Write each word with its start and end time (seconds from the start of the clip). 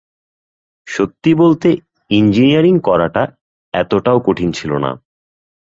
সত্যি 0.87 1.31
বলতে 1.33 1.69
ইঞ্জিনিয়ারিং 2.11 2.75
করাটা 2.79 3.23
এতটাও 3.73 4.19
কঠিন 4.25 4.49
ছিল 4.51 4.71
না। 4.77 4.91